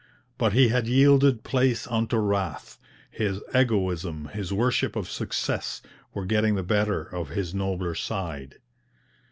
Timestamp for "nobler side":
7.53-8.55